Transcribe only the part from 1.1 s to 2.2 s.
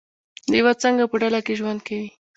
په ډله کې ژوند کوي؟